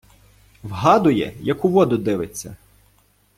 Вгадує, 0.63 1.33
як 1.41 1.65
у 1.65 1.69
воду 1.69 1.97
дивиться. 1.97 2.55